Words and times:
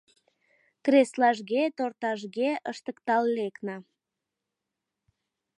Креслажге, 0.85 1.63
тортажге 1.77 2.49
ыштыктал 2.71 3.23
лекна. 3.37 3.77